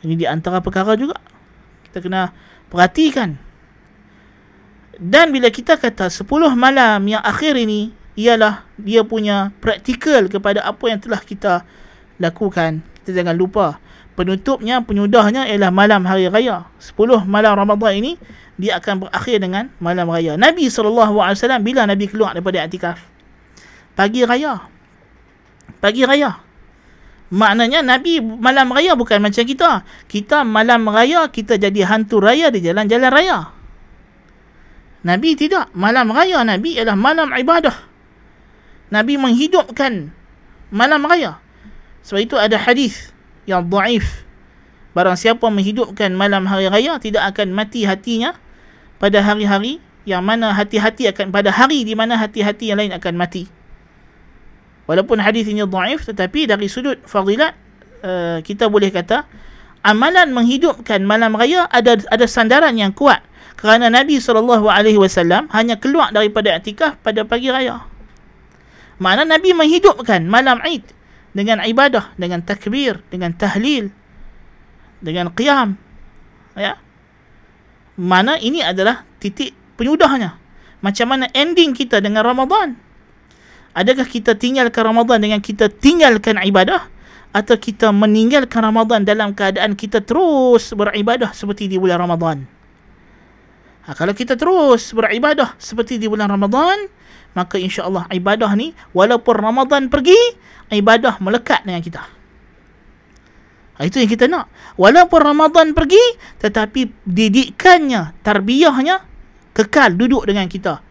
Ini 0.05 0.15
di 0.15 0.25
antara 0.29 0.63
perkara 0.63 0.95
juga 0.95 1.19
kita 1.89 1.99
kena 1.99 2.31
perhatikan. 2.71 3.35
Dan 4.99 5.31
bila 5.31 5.47
kita 5.51 5.79
kata 5.79 6.11
10 6.11 6.27
malam 6.59 6.99
yang 7.07 7.23
akhir 7.23 7.55
ini 7.55 7.95
ialah 8.19 8.67
dia 8.75 9.03
punya 9.07 9.55
praktikal 9.63 10.27
kepada 10.27 10.63
apa 10.63 10.91
yang 10.91 10.99
telah 10.99 11.23
kita 11.23 11.63
lakukan. 12.19 12.83
Kita 13.03 13.15
jangan 13.15 13.35
lupa 13.35 13.79
penutupnya 14.19 14.83
penyudahnya 14.83 15.47
ialah 15.47 15.71
malam 15.71 16.03
hari 16.03 16.27
raya 16.27 16.67
10 16.83 17.23
malam 17.23 17.55
Ramadan 17.55 17.95
ini 17.95 18.19
dia 18.59 18.75
akan 18.75 19.07
berakhir 19.07 19.39
dengan 19.39 19.71
malam 19.79 20.11
raya 20.11 20.35
Nabi 20.35 20.67
SAW 20.67 21.07
bila 21.63 21.87
Nabi 21.87 22.11
keluar 22.11 22.35
daripada 22.35 22.67
i'tikaf 22.67 22.99
pagi 23.99 24.23
raya. 24.23 24.63
Pagi 25.83 26.07
raya. 26.07 26.39
Maknanya 27.35 27.83
Nabi 27.83 28.23
malam 28.23 28.71
raya 28.71 28.95
bukan 28.95 29.19
macam 29.19 29.43
kita. 29.43 29.83
Kita 30.07 30.47
malam 30.47 30.87
raya 30.87 31.27
kita 31.27 31.59
jadi 31.59 31.83
hantu 31.83 32.23
raya 32.23 32.47
di 32.47 32.63
jalan-jalan 32.63 33.11
raya. 33.11 33.37
Nabi 35.03 35.35
tidak. 35.35 35.67
Malam 35.75 36.15
raya 36.15 36.47
Nabi 36.47 36.79
ialah 36.79 36.95
malam 36.95 37.35
ibadah. 37.35 37.75
Nabi 38.87 39.19
menghidupkan 39.19 40.15
malam 40.71 41.03
raya. 41.03 41.43
Sebab 42.07 42.23
itu 42.23 42.35
ada 42.39 42.55
hadis 42.55 43.11
yang 43.49 43.65
daif. 43.65 44.29
Barang 44.93 45.17
siapa 45.17 45.49
menghidupkan 45.49 46.13
malam 46.13 46.45
hari 46.45 46.69
raya 46.69 47.01
tidak 47.01 47.33
akan 47.33 47.49
mati 47.53 47.89
hatinya 47.89 48.37
pada 49.01 49.25
hari-hari 49.25 49.81
yang 50.05 50.21
mana 50.21 50.53
hati-hati 50.53 51.09
akan 51.09 51.33
pada 51.33 51.49
hari 51.49 51.81
di 51.85 51.97
mana 51.97 52.17
hati-hati 52.17 52.69
yang 52.69 52.77
lain 52.77 52.93
akan 52.93 53.17
mati. 53.17 53.49
Walaupun 54.85 55.21
hadis 55.21 55.45
ini 55.49 55.65
daif 55.65 56.05
tetapi 56.05 56.49
dari 56.49 56.65
sudut 56.65 56.97
fadilat 57.05 57.53
uh, 58.01 58.41
kita 58.41 58.69
boleh 58.69 58.89
kata 58.89 59.25
amalan 59.85 60.33
menghidupkan 60.33 61.05
malam 61.05 61.37
raya 61.37 61.69
ada 61.69 62.01
ada 62.09 62.25
sandaran 62.25 62.73
yang 62.73 62.89
kuat 62.93 63.21
kerana 63.59 63.91
Nabi 63.93 64.17
SAW 64.17 65.51
hanya 65.53 65.75
keluar 65.77 66.09
daripada 66.09 66.57
i'tikaf 66.57 66.97
pada 67.05 67.21
pagi 67.27 67.53
raya. 67.53 67.85
Mana 68.97 69.23
Nabi 69.23 69.53
menghidupkan 69.55 70.25
malam 70.25 70.59
Eid 70.65 70.83
dengan 71.33 71.61
ibadah, 71.61 72.13
dengan 72.17 72.41
takbir, 72.41 73.01
dengan 73.09 73.33
tahlil, 73.33 73.93
dengan 74.99 75.29
qiyam. 75.33 75.77
Ya. 76.57 76.77
Mana 77.99 78.39
ini 78.39 78.63
adalah 78.63 79.03
titik 79.19 79.53
penyudahnya. 79.75 80.39
Macam 80.79 81.11
mana 81.11 81.27
ending 81.35 81.75
kita 81.75 81.99
dengan 81.99 82.23
Ramadan? 82.23 82.79
Adakah 83.75 84.07
kita 84.07 84.35
tinggalkan 84.35 84.87
Ramadan 84.87 85.19
dengan 85.19 85.39
kita 85.43 85.67
tinggalkan 85.67 86.39
ibadah? 86.39 86.87
Atau 87.29 87.61
kita 87.61 87.93
meninggalkan 87.93 88.65
Ramadan 88.65 89.05
dalam 89.05 89.37
keadaan 89.37 89.77
kita 89.77 90.01
terus 90.01 90.73
beribadah 90.73 91.29
seperti 91.29 91.69
di 91.69 91.77
bulan 91.77 92.01
Ramadan? 92.01 92.58
Ha, 93.89 93.97
kalau 93.97 94.13
kita 94.13 94.37
terus 94.37 94.93
beribadah 94.93 95.57
seperti 95.57 95.97
di 95.97 96.05
bulan 96.05 96.29
Ramadan, 96.29 96.85
maka 97.33 97.57
insya 97.57 97.89
Allah 97.89 98.05
ibadah 98.13 98.53
ni 98.53 98.77
walaupun 98.93 99.33
Ramadan 99.33 99.89
pergi, 99.89 100.13
ibadah 100.69 101.17
melekat 101.17 101.65
dengan 101.65 101.81
kita. 101.81 102.05
Ha, 103.81 103.89
itu 103.89 103.97
yang 103.97 104.11
kita 104.13 104.29
nak. 104.29 104.45
Walaupun 104.77 105.25
Ramadan 105.25 105.73
pergi, 105.73 106.21
tetapi 106.37 107.01
didikannya, 107.01 108.13
tarbiyahnya 108.21 109.01
kekal 109.57 109.97
duduk 109.97 110.29
dengan 110.29 110.45
kita. 110.45 110.85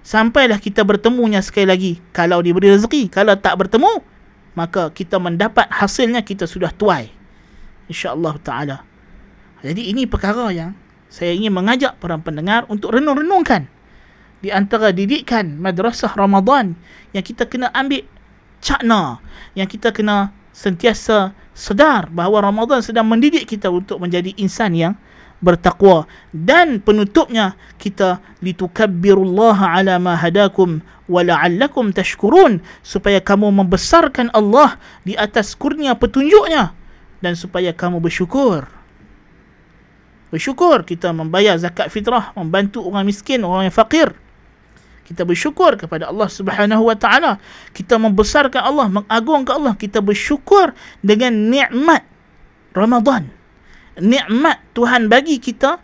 Sampailah 0.00 0.56
kita 0.64 0.80
bertemunya 0.80 1.44
sekali 1.44 1.68
lagi. 1.68 1.92
Kalau 2.16 2.40
diberi 2.40 2.72
rezeki, 2.72 3.12
kalau 3.12 3.36
tak 3.36 3.60
bertemu, 3.60 4.00
maka 4.56 4.88
kita 4.96 5.20
mendapat 5.20 5.68
hasilnya 5.68 6.24
kita 6.24 6.48
sudah 6.48 6.72
tuai. 6.72 7.12
InsyaAllah 7.92 8.40
ta'ala. 8.40 8.76
Jadi 9.60 9.92
ini 9.92 10.08
perkara 10.08 10.48
yang 10.48 10.72
saya 11.08 11.32
ingin 11.34 11.54
mengajak 11.54 11.96
para 12.02 12.18
pendengar 12.18 12.66
untuk 12.66 12.94
renung-renungkan 12.94 13.70
di 14.44 14.52
antara 14.52 14.92
didikan 14.92 15.56
madrasah 15.56 16.12
Ramadan 16.12 16.76
yang 17.16 17.24
kita 17.24 17.48
kena 17.48 17.72
ambil 17.72 18.04
cakna 18.64 19.20
yang 19.56 19.68
kita 19.68 19.92
kena 19.92 20.32
sentiasa 20.54 21.32
sedar 21.54 22.10
bahawa 22.10 22.50
Ramadan 22.50 22.82
sedang 22.82 23.06
mendidik 23.08 23.46
kita 23.46 23.70
untuk 23.70 24.02
menjadi 24.02 24.34
insan 24.36 24.72
yang 24.74 24.94
bertakwa. 25.44 26.08
Dan 26.32 26.80
penutupnya 26.80 27.58
kita 27.76 28.24
litukabbirullaha 28.40 29.76
ala 29.76 30.00
ma 30.00 30.16
hadakum 30.16 30.80
wa 31.04 31.20
la'allakum 31.20 31.92
tashkurun 31.92 32.64
supaya 32.80 33.20
kamu 33.20 33.52
membesarkan 33.52 34.32
Allah 34.32 34.80
di 35.04 35.12
atas 35.20 35.52
kurnia 35.52 35.92
petunjuknya 35.92 36.72
dan 37.20 37.36
supaya 37.36 37.76
kamu 37.76 38.00
bersyukur 38.00 38.64
bersyukur 40.34 40.82
kita 40.82 41.14
membayar 41.14 41.54
zakat 41.54 41.86
fitrah 41.94 42.34
membantu 42.34 42.82
orang 42.82 43.06
miskin 43.06 43.46
orang 43.46 43.70
yang 43.70 43.76
fakir 43.76 44.10
kita 45.04 45.22
bersyukur 45.28 45.76
kepada 45.76 46.08
Allah 46.08 46.28
Subhanahu 46.32 46.88
wa 46.88 46.96
taala. 46.96 47.36
Kita 47.76 48.00
membesarkan 48.00 48.62
Allah 48.64 48.88
mengagungkan 48.88 49.60
Allah. 49.60 49.74
Kita 49.76 50.00
bersyukur 50.00 50.72
dengan 51.04 51.52
nikmat 51.52 52.08
Ramadan. 52.72 53.28
Nikmat 54.00 54.64
Tuhan 54.72 55.12
bagi 55.12 55.38
kita 55.38 55.78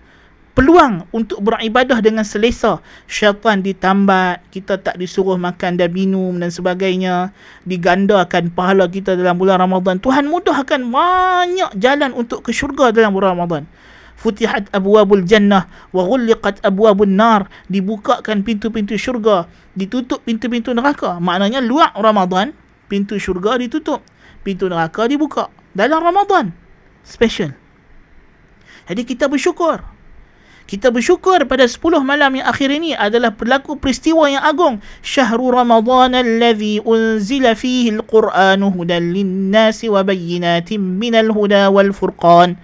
peluang 0.56 1.04
untuk 1.12 1.44
beribadah 1.44 2.00
dengan 2.00 2.24
selesa. 2.24 2.80
Syaitan 3.06 3.60
ditambat 3.60 4.40
kita 4.50 4.80
tak 4.80 4.96
disuruh 4.96 5.36
makan 5.36 5.76
dan 5.76 5.92
minum 5.92 6.40
dan 6.40 6.48
sebagainya. 6.48 7.30
Digandakan 7.68 8.48
pahala 8.56 8.88
kita 8.88 9.20
dalam 9.20 9.36
bulan 9.36 9.60
Ramadan. 9.60 10.00
Tuhan 10.00 10.32
mudahkan 10.32 10.80
banyak 10.80 11.76
jalan 11.76 12.16
untuk 12.16 12.40
ke 12.40 12.56
syurga 12.56 12.88
dalam 12.88 13.12
bulan 13.12 13.36
Ramadan 13.36 13.68
futihat 14.20 14.68
abwabul 14.76 15.24
jannah 15.24 15.64
wa 15.96 16.04
ghulliqat 16.04 16.60
abwabun 16.60 17.16
nar. 17.16 17.48
Dibukakan 17.72 18.44
pintu-pintu 18.44 19.00
syurga 19.00 19.48
ditutup 19.72 20.20
pintu-pintu 20.28 20.76
neraka. 20.76 21.16
Maknanya 21.16 21.64
luar 21.64 21.96
Ramadan 21.96 22.52
pintu 22.92 23.16
syurga 23.16 23.56
ditutup 23.56 24.04
pintu 24.44 24.68
neraka 24.68 25.08
dibuka. 25.08 25.48
Dalam 25.72 26.04
Ramadan 26.04 26.52
special. 27.00 27.56
Jadi 28.90 29.08
kita 29.08 29.30
bersyukur. 29.30 29.80
Kita 30.70 30.94
bersyukur 30.94 31.50
pada 31.50 31.66
10 31.66 31.82
malam 32.06 32.30
yang 32.38 32.46
akhir 32.46 32.70
ini 32.70 32.94
adalah 32.94 33.34
berlaku 33.34 33.74
peristiwa 33.74 34.30
yang 34.30 34.38
agung. 34.46 34.78
Syahrul 35.02 35.50
ramadan 35.50 36.14
alladhi 36.14 36.78
unzila 36.78 37.58
fihi 37.58 37.90
alquran 37.98 38.62
hudan 38.70 39.10
lin-nasi 39.10 39.90
wa 39.90 40.06
bayyinatin 40.06 40.78
minal 40.78 41.34
huda 41.34 41.74
wal 41.74 41.90
furqan 41.90 42.54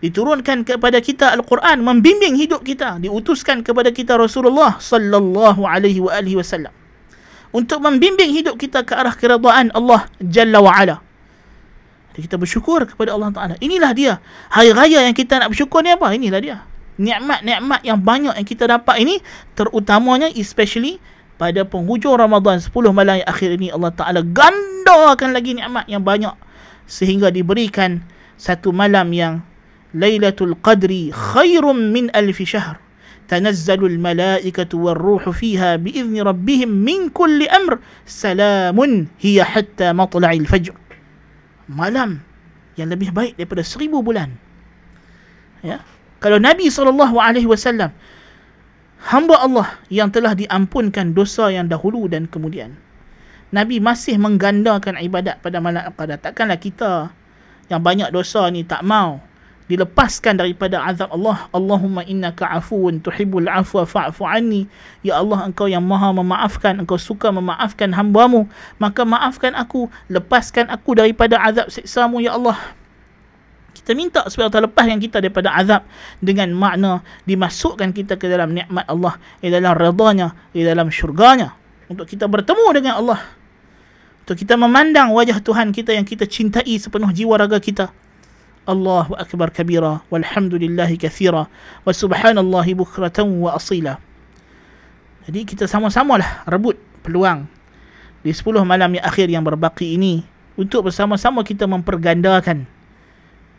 diturunkan 0.00 0.64
kepada 0.64 0.98
kita 1.04 1.32
Al-Quran 1.36 1.84
membimbing 1.84 2.36
hidup 2.36 2.64
kita 2.64 2.96
diutuskan 3.00 3.60
kepada 3.60 3.92
kita 3.92 4.16
Rasulullah 4.16 4.80
sallallahu 4.80 5.64
alaihi 5.64 6.00
wa 6.00 6.12
alihi 6.16 6.40
wasallam 6.40 6.72
untuk 7.50 7.82
membimbing 7.82 8.30
hidup 8.32 8.56
kita 8.56 8.86
ke 8.86 8.94
arah 8.94 9.12
keridaan 9.14 9.74
Allah 9.74 10.06
Jalla 10.22 10.58
wa 10.62 10.72
Ala. 10.72 10.96
Kita 12.10 12.36
bersyukur 12.36 12.84
kepada 12.84 13.16
Allah 13.16 13.32
Taala. 13.32 13.54
Inilah 13.64 13.92
dia 13.96 14.12
hari 14.52 14.76
raya 14.76 15.08
yang 15.08 15.16
kita 15.16 15.40
nak 15.40 15.56
bersyukur 15.56 15.80
ni 15.80 15.94
apa? 15.94 16.10
Inilah 16.12 16.40
dia. 16.42 16.56
Nikmat-nikmat 17.00 17.80
yang 17.80 17.96
banyak 17.96 18.34
yang 18.36 18.46
kita 18.46 18.68
dapat 18.68 19.00
ini 19.00 19.24
terutamanya 19.56 20.28
especially 20.36 21.00
pada 21.40 21.64
penghujung 21.64 22.12
Ramadan 22.20 22.60
10 22.60 22.68
malam 22.92 23.24
yang 23.24 23.28
akhir 23.30 23.56
ini 23.56 23.72
Allah 23.72 23.92
Taala 23.96 24.20
gandakan 24.20 25.32
lagi 25.32 25.56
nikmat 25.56 25.88
yang 25.88 26.04
banyak 26.04 26.36
sehingga 26.84 27.32
diberikan 27.32 28.04
satu 28.36 28.68
malam 28.68 29.08
yang 29.16 29.40
ليلة 29.95 30.35
القدر 30.41 30.91
خير 31.11 31.63
من 31.73 32.11
ألف 32.15 32.43
شهر 32.43 32.75
تنزل 33.27 33.81
الملائكة 33.85 34.71
والروح 34.77 35.29
فيها 35.29 35.75
بإذن 35.75 36.21
ربهم 36.21 36.69
من 36.69 37.09
كل 37.09 37.47
أمر 37.47 37.79
سلام 38.05 38.77
هي 39.19 39.37
حتى 39.43 39.87
مطلع 39.93 40.31
الفجر 40.31 40.75
malam 41.65 42.21
yang 42.77 42.93
lebih 42.93 43.09
baik 43.09 43.33
daripada 43.41 43.65
seribu 43.65 44.05
bulan 44.05 44.37
ya 45.65 45.81
kalau 46.21 46.37
Nabi 46.37 46.69
SAW 46.69 47.89
hamba 49.09 49.35
Allah 49.41 49.67
yang 49.89 50.13
telah 50.13 50.37
diampunkan 50.37 51.17
dosa 51.17 51.49
yang 51.49 51.65
dahulu 51.65 52.05
dan 52.05 52.29
kemudian 52.29 52.77
Nabi 53.49 53.81
masih 53.81 54.21
menggandakan 54.21 55.01
ibadat 55.01 55.41
pada 55.41 55.57
malam 55.57 55.89
qadar 55.97 56.21
takkanlah 56.21 56.61
kita 56.61 57.09
yang 57.73 57.81
banyak 57.81 58.13
dosa 58.13 58.45
ni 58.53 58.61
tak 58.61 58.85
mau 58.85 59.17
dilepaskan 59.70 60.42
daripada 60.42 60.82
azab 60.82 61.14
Allah. 61.14 61.46
Allahumma 61.54 62.02
innaka 62.02 62.50
afuun 62.50 62.98
tuhibbul 62.98 63.46
afwa 63.46 63.86
fa'fu 63.86 64.26
anni. 64.26 64.66
Ya 65.06 65.22
Allah 65.22 65.46
engkau 65.46 65.70
yang 65.70 65.86
maha 65.86 66.10
memaafkan 66.10 66.82
engkau 66.82 66.98
suka 66.98 67.30
memaafkan 67.30 67.94
hamba-Mu. 67.94 68.50
Maka 68.82 69.06
maafkan 69.06 69.54
aku 69.54 69.86
lepaskan 70.10 70.66
aku 70.74 70.98
daripada 70.98 71.38
azab 71.38 71.70
siksa-Mu 71.70 72.18
ya 72.18 72.34
Allah. 72.34 72.58
Kita 73.70 73.94
minta 73.94 74.26
supaya 74.26 74.50
Allah 74.50 74.66
lepaskan 74.66 74.98
kita 74.98 75.22
daripada 75.22 75.54
azab 75.54 75.86
dengan 76.18 76.50
makna 76.50 77.06
dimasukkan 77.30 77.94
kita 77.94 78.18
ke 78.18 78.26
dalam 78.26 78.50
nikmat 78.50 78.82
Allah 78.90 79.22
di 79.38 79.54
dalam 79.54 79.78
redanya 79.78 80.34
di 80.50 80.66
dalam 80.66 80.90
syurganya. 80.90 81.54
Untuk 81.86 82.10
kita 82.10 82.26
bertemu 82.26 82.66
dengan 82.74 82.98
Allah. 82.98 83.22
Untuk 84.26 84.34
kita 84.34 84.58
memandang 84.58 85.14
wajah 85.14 85.38
Tuhan 85.38 85.70
kita 85.70 85.94
yang 85.94 86.02
kita 86.02 86.26
cintai 86.26 86.74
sepenuh 86.74 87.14
jiwa 87.14 87.38
raga 87.38 87.62
kita 87.62 87.94
الله 88.70 89.06
أكبر 89.10 89.48
كبيرا 89.50 90.00
والحمد 90.10 90.54
لله 90.54 90.94
كثيرا 90.94 91.46
وسبحان 91.86 92.38
الله 92.38 92.66
بكرة 92.74 93.18
وأصيلا 93.18 93.94
Jadi 95.28 95.40
kita 95.44 95.68
sama-samalah 95.68 96.48
rebut 96.48 96.80
peluang 97.04 97.44
di 98.24 98.32
10 98.32 98.64
malam 98.64 98.96
yang 98.96 99.04
akhir 99.04 99.28
yang 99.28 99.44
berbaki 99.44 99.94
ini 99.94 100.24
untuk 100.56 100.88
bersama-sama 100.88 101.44
kita 101.44 101.68
mempergandakan 101.68 102.64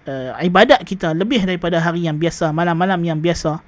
uh, 0.10 0.36
ibadat 0.42 0.82
kita 0.84 1.14
lebih 1.14 1.46
daripada 1.46 1.78
hari 1.78 2.10
yang 2.10 2.18
biasa, 2.18 2.50
malam-malam 2.50 3.00
yang 3.06 3.20
biasa, 3.22 3.62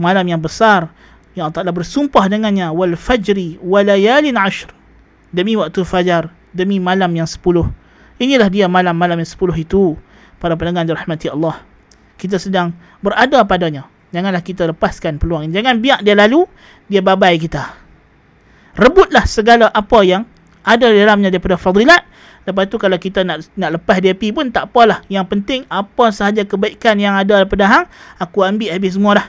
malam 0.00 0.24
yang 0.24 0.40
besar 0.40 0.88
yang 1.34 1.50
Allah 1.50 1.62
Ta'ala 1.62 1.72
bersumpah 1.74 2.30
dengannya 2.30 2.70
wal 2.70 2.94
fajri 2.94 3.58
walayalin 3.58 4.38
ashr 4.38 4.70
demi 5.34 5.58
waktu 5.58 5.82
fajar, 5.82 6.30
demi 6.54 6.78
malam 6.78 7.10
yang 7.10 7.26
10. 7.26 7.42
Inilah 8.22 8.46
dia 8.46 8.70
malam-malam 8.70 9.18
yang 9.18 9.30
10 9.30 9.58
itu. 9.58 9.98
Para 10.44 10.60
pendengar 10.60 10.84
dirahmati 10.84 11.32
Allah. 11.32 11.64
Kita 12.20 12.36
sedang 12.36 12.76
berada 13.00 13.40
padanya. 13.48 13.88
Janganlah 14.12 14.44
kita 14.44 14.68
lepaskan 14.68 15.16
peluang 15.16 15.48
ini. 15.48 15.56
Jangan 15.56 15.80
biar 15.80 16.04
dia 16.04 16.12
lalu, 16.12 16.44
dia 16.84 17.00
babai 17.00 17.40
kita. 17.40 17.72
Rebutlah 18.76 19.24
segala 19.24 19.72
apa 19.72 20.04
yang 20.04 20.28
ada 20.60 20.92
di 20.92 21.00
dalamnya 21.00 21.32
daripada 21.32 21.56
fadilat. 21.56 22.04
Lepas 22.44 22.68
tu 22.68 22.76
kalau 22.76 23.00
kita 23.00 23.24
nak 23.24 23.48
nak 23.56 23.80
lepas 23.80 24.04
dia 24.04 24.12
pi 24.12 24.36
pun 24.36 24.52
tak 24.52 24.68
apalah. 24.68 25.00
Yang 25.08 25.32
penting 25.32 25.60
apa 25.72 26.12
sahaja 26.12 26.44
kebaikan 26.44 27.00
yang 27.00 27.16
ada 27.16 27.40
daripada 27.40 27.64
hang, 27.64 27.84
aku 28.20 28.44
ambil 28.44 28.68
habis 28.76 29.00
semua 29.00 29.24
dah. 29.24 29.26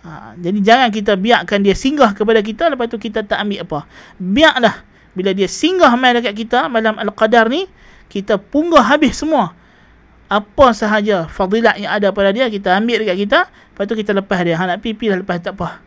Ha, 0.00 0.32
jadi 0.40 0.58
jangan 0.64 0.88
kita 0.96 1.12
biarkan 1.20 1.60
dia 1.60 1.76
singgah 1.76 2.16
kepada 2.16 2.40
kita 2.40 2.72
lepas 2.72 2.88
tu 2.88 2.96
kita 2.96 3.20
tak 3.20 3.36
ambil 3.44 3.68
apa. 3.68 3.78
Biarlah 4.16 4.80
bila 5.12 5.36
dia 5.36 5.44
singgah 5.44 5.92
main 5.92 6.16
dekat 6.16 6.32
kita 6.32 6.72
malam 6.72 6.96
Al-Qadar 6.96 7.52
ni, 7.52 7.68
kita 8.08 8.40
punggah 8.40 8.80
habis 8.80 9.20
semua. 9.20 9.52
Apa 10.26 10.74
sahaja 10.74 11.30
fadilat 11.30 11.78
yang 11.78 11.94
ada 11.94 12.10
pada 12.10 12.34
dia, 12.34 12.50
kita 12.50 12.74
ambil 12.74 13.06
dekat 13.06 13.16
kita. 13.22 13.40
Lepas 13.46 13.84
tu 13.86 13.94
kita 13.94 14.10
lepas 14.10 14.38
dia. 14.42 14.58
Ha, 14.58 14.64
nak 14.66 14.78
pipi 14.82 15.06
dah 15.06 15.18
lepas 15.22 15.38
tak 15.38 15.54
apa. 15.54 15.78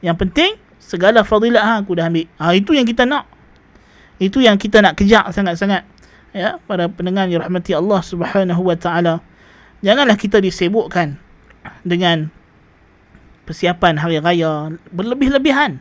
Yang 0.00 0.16
penting, 0.24 0.52
segala 0.80 1.26
fadilat 1.26 1.60
ha, 1.60 1.72
aku 1.84 1.92
dah 1.92 2.08
ambil. 2.08 2.24
Ha, 2.40 2.56
itu 2.56 2.72
yang 2.72 2.88
kita 2.88 3.04
nak. 3.04 3.28
Itu 4.16 4.40
yang 4.40 4.56
kita 4.56 4.80
nak 4.80 4.96
kejar 4.96 5.28
sangat-sangat. 5.28 5.84
Ya, 6.32 6.60
para 6.64 6.88
pendengar 6.88 7.28
yang 7.28 7.44
rahmati 7.44 7.76
Allah 7.76 8.00
subhanahu 8.00 8.60
wa 8.64 8.76
ta'ala. 8.76 9.20
Janganlah 9.84 10.16
kita 10.16 10.40
disebukkan 10.40 11.20
dengan 11.84 12.32
persiapan 13.44 14.00
hari 14.00 14.18
raya 14.20 14.72
berlebih-lebihan. 14.92 15.78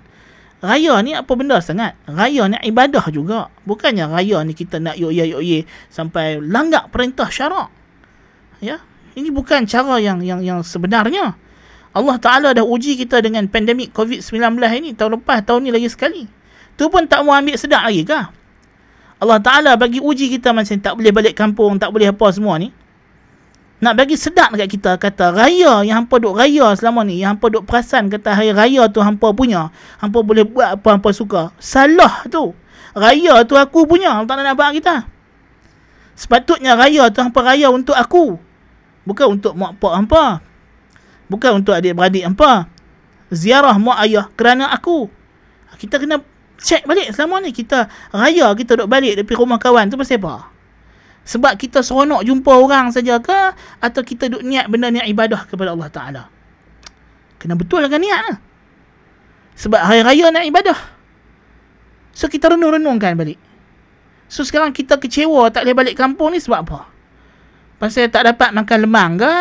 Raya 0.63 0.97
ni 1.03 1.11
apa 1.13 1.29
benda 1.35 1.59
sangat? 1.59 1.99
Raya 2.07 2.47
ni 2.47 2.57
ibadah 2.71 3.05
juga. 3.11 3.51
Bukannya 3.67 4.07
raya 4.07 4.41
ni 4.47 4.55
kita 4.55 4.79
nak 4.79 4.95
yo 4.95 5.11
ye 5.11 5.27
yo 5.27 5.43
ye 5.43 5.67
sampai 5.91 6.39
langgar 6.39 6.87
perintah 6.89 7.27
syarak. 7.27 7.69
Ya. 8.65 8.77
Ini 9.13 9.29
bukan 9.31 9.69
cara 9.69 10.01
yang 10.01 10.25
yang 10.25 10.41
yang 10.41 10.59
sebenarnya. 10.65 11.37
Allah 11.95 12.17
Taala 12.19 12.51
dah 12.51 12.65
uji 12.65 12.99
kita 12.99 13.23
dengan 13.23 13.47
pandemik 13.47 13.95
COVID-19 13.95 14.59
ini 14.83 14.91
tahun 14.91 15.21
lepas, 15.21 15.47
tahun 15.47 15.63
ni 15.63 15.71
lagi 15.71 15.87
sekali. 15.87 16.27
Tu 16.75 16.83
pun 16.91 17.07
tak 17.07 17.23
mau 17.23 17.31
ambil 17.31 17.55
sedap 17.55 17.87
lagi 17.87 18.03
kah? 18.03 18.35
Allah 19.23 19.39
Taala 19.39 19.79
bagi 19.79 20.03
uji 20.03 20.27
kita 20.27 20.51
macam 20.51 20.75
tak 20.75 20.91
boleh 20.99 21.15
balik 21.15 21.39
kampung, 21.39 21.79
tak 21.79 21.95
boleh 21.95 22.11
apa 22.11 22.27
semua 22.35 22.59
ni 22.59 22.75
nak 23.83 23.99
bagi 23.99 24.15
sedap 24.15 24.55
dekat 24.55 24.79
kita 24.79 24.91
kata 24.95 25.35
raya 25.35 25.83
yang 25.83 26.03
hampa 26.03 26.15
duk 26.15 26.39
raya 26.39 26.71
selama 26.79 27.03
ni 27.03 27.19
yang 27.19 27.35
hampa 27.35 27.51
duk 27.51 27.67
perasan 27.67 28.07
kata 28.07 28.31
hari 28.31 28.55
raya 28.55 28.87
tu 28.87 29.03
hampa 29.03 29.35
punya 29.35 29.67
hampa 29.99 30.23
boleh 30.23 30.47
buat 30.47 30.79
apa 30.79 30.95
hampa 30.95 31.11
suka 31.11 31.51
salah 31.59 32.23
tu 32.31 32.55
raya 32.95 33.43
tu 33.43 33.59
aku 33.59 33.83
punya 33.83 34.23
tak 34.23 34.39
nak 34.39 34.55
nampak 34.55 34.79
kita 34.79 35.03
sepatutnya 36.15 36.79
raya 36.79 37.11
tu 37.11 37.19
hampa 37.19 37.43
raya 37.43 37.67
untuk 37.67 37.99
aku 37.99 38.39
bukan 39.05 39.39
untuk 39.39 39.53
mak 39.53 39.77
pak 39.79 39.93
hampa 39.93 40.41
bukan 41.29 41.61
untuk 41.63 41.73
adik-beradik 41.77 42.25
hampa 42.25 42.69
ziarah 43.29 43.77
mak 43.77 44.01
ayah 44.05 44.29
kerana 44.33 44.69
aku 44.73 45.07
kita 45.77 46.01
kena 46.01 46.21
check 46.59 46.83
balik 46.89 47.13
selama 47.13 47.45
ni 47.45 47.53
kita 47.53 47.87
raya 48.11 48.51
kita 48.57 48.81
duk 48.83 48.89
balik 48.89 49.17
dari 49.17 49.33
rumah 49.37 49.61
kawan 49.61 49.87
tu 49.87 49.97
pasal 49.97 50.17
apa 50.21 50.55
sebab 51.25 51.57
kita 51.57 51.81
seronok 51.81 52.21
jumpa 52.21 52.53
orang 52.53 52.93
saja 52.93 53.17
ke 53.17 53.57
atau 53.81 54.01
kita 54.05 54.29
duk 54.29 54.45
niat 54.45 54.69
benda 54.69 54.93
ni 54.93 55.01
ibadah 55.09 55.49
kepada 55.49 55.73
Allah 55.73 55.89
Taala. 55.89 56.23
Kena 57.41 57.57
betul 57.57 57.81
kan 57.89 57.97
niat 57.97 58.21
lah. 58.29 58.37
Sebab 59.57 59.81
hari 59.81 60.05
raya 60.05 60.29
nak 60.29 60.45
ibadah. 60.45 60.77
So 62.13 62.29
kita 62.29 62.53
renung-renungkan 62.53 63.17
balik. 63.17 63.41
So 64.29 64.45
sekarang 64.45 64.69
kita 64.77 65.01
kecewa 65.01 65.49
tak 65.49 65.65
boleh 65.65 65.75
balik 65.75 65.95
kampung 65.97 66.29
ni 66.29 66.37
sebab 66.37 66.61
apa? 66.61 66.93
Pasal 67.85 68.09
tak 68.09 68.25
dapat 68.25 68.49
makan 68.49 68.77
lemang 68.89 69.11
ke? 69.21 69.33